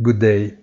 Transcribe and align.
Good 0.00 0.20
day. 0.20 0.56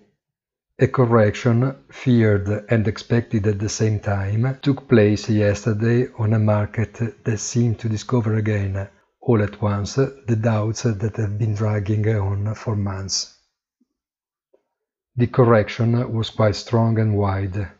A 0.80 0.88
correction, 0.88 1.76
feared 1.92 2.48
and 2.70 2.88
expected 2.88 3.46
at 3.48 3.60
the 3.60 3.68
same 3.68 4.00
time, 4.00 4.60
took 4.62 4.88
place 4.88 5.28
yesterday 5.30 6.08
on 6.18 6.32
a 6.32 6.40
market 6.40 7.24
that 7.26 7.38
seemed 7.40 7.80
to 7.80 7.90
discover 7.90 8.36
again, 8.36 8.88
all 9.20 9.44
at 9.44 9.62
once, 9.62 9.96
the 9.96 10.38
doubts 10.42 10.84
that 10.84 11.18
had 11.18 11.38
been 11.38 11.54
dragging 11.54 12.08
on 12.16 12.56
for 12.56 12.78
months. 12.78 13.38
The 15.18 15.28
correction 15.28 16.14
was 16.14 16.30
quite 16.30 16.56
strong 16.56 16.98
and 16.98 17.18
wide, 17.18 17.72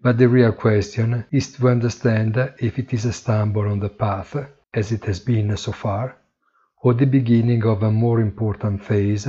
but 0.00 0.16
the 0.16 0.28
real 0.28 0.52
question 0.52 1.24
is 1.32 1.50
to 1.54 1.70
understand 1.70 2.36
if 2.60 2.78
it 2.78 2.94
is 2.94 3.04
a 3.04 3.12
stumble 3.12 3.68
on 3.68 3.80
the 3.80 3.88
path, 3.88 4.36
as 4.72 4.92
it 4.92 5.06
has 5.06 5.18
been 5.18 5.56
so 5.56 5.72
far, 5.72 6.18
or 6.84 6.94
the 6.94 7.06
beginning 7.06 7.64
of 7.64 7.82
a 7.82 7.90
more 7.90 8.20
important 8.20 8.84
phase 8.84 9.26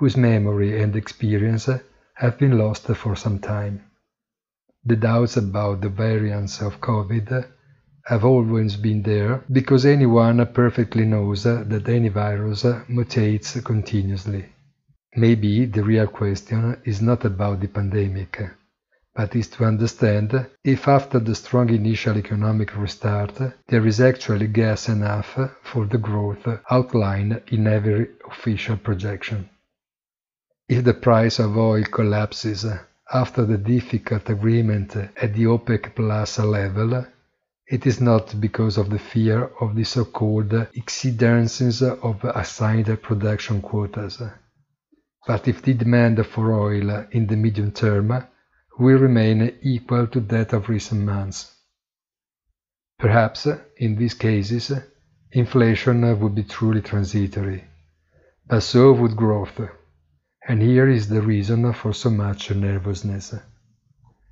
whose 0.00 0.16
memory 0.16 0.82
and 0.82 0.96
experience 0.96 1.68
have 2.14 2.38
been 2.38 2.56
lost 2.56 2.86
for 2.86 3.14
some 3.14 3.38
time. 3.38 3.82
The 4.82 4.96
doubts 4.96 5.36
about 5.36 5.82
the 5.82 5.90
variants 5.90 6.62
of 6.62 6.80
COVID 6.80 7.46
have 8.06 8.24
always 8.24 8.76
been 8.76 9.02
there 9.02 9.44
because 9.52 9.84
anyone 9.84 10.44
perfectly 10.54 11.04
knows 11.04 11.42
that 11.42 11.86
any 11.86 12.08
virus 12.08 12.62
mutates 12.88 13.62
continuously. 13.62 14.46
Maybe 15.16 15.66
the 15.66 15.84
real 15.84 16.06
question 16.06 16.78
is 16.86 17.02
not 17.02 17.26
about 17.26 17.60
the 17.60 17.68
pandemic, 17.68 18.40
but 19.14 19.36
is 19.36 19.48
to 19.48 19.66
understand 19.66 20.46
if 20.64 20.88
after 20.88 21.18
the 21.18 21.34
strong 21.34 21.68
initial 21.68 22.16
economic 22.16 22.74
restart 22.74 23.34
there 23.68 23.86
is 23.86 24.00
actually 24.00 24.46
gas 24.46 24.88
enough 24.88 25.38
for 25.62 25.84
the 25.84 25.98
growth 25.98 26.48
outlined 26.70 27.42
in 27.48 27.66
every 27.66 28.08
official 28.26 28.78
projection. 28.78 29.50
If 30.70 30.84
the 30.84 30.94
price 30.94 31.40
of 31.40 31.58
oil 31.58 31.82
collapses 31.82 32.64
after 33.12 33.44
the 33.44 33.58
difficult 33.58 34.30
agreement 34.30 34.94
at 34.94 35.34
the 35.34 35.46
OPEC 35.46 35.96
Plus 35.96 36.38
level, 36.38 37.06
it 37.66 37.88
is 37.88 38.00
not 38.00 38.40
because 38.40 38.78
of 38.78 38.88
the 38.88 39.00
fear 39.00 39.50
of 39.60 39.74
the 39.74 39.82
so-called 39.82 40.50
exceedances 40.50 41.82
of 41.82 42.24
assigned 42.24 43.02
production 43.02 43.60
quotas, 43.60 44.22
but 45.26 45.48
if 45.48 45.60
the 45.60 45.74
demand 45.74 46.24
for 46.24 46.52
oil 46.52 47.04
in 47.10 47.26
the 47.26 47.36
medium 47.36 47.72
term 47.72 48.24
will 48.78 48.98
remain 48.98 49.52
equal 49.62 50.06
to 50.06 50.20
that 50.20 50.52
of 50.52 50.68
recent 50.68 51.02
months. 51.04 51.52
Perhaps, 52.96 53.48
in 53.76 53.96
these 53.96 54.14
cases, 54.14 54.70
inflation 55.32 56.20
would 56.20 56.36
be 56.36 56.44
truly 56.44 56.80
transitory, 56.80 57.64
but 58.46 58.60
so 58.60 58.92
would 58.92 59.16
growth 59.16 59.60
and 60.50 60.60
here 60.60 60.88
is 60.88 61.08
the 61.08 61.22
reason 61.22 61.72
for 61.72 61.92
so 61.92 62.10
much 62.10 62.50
nervousness. 62.50 63.36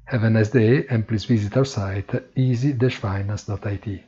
Have 0.07 0.25
a 0.25 0.31
nice 0.31 0.51
day 0.51 0.85
and 0.91 1.07
please 1.07 1.25
visit 1.27 1.57
our 1.57 1.65
site 1.65 2.11
easy-finance.it. 2.35 4.05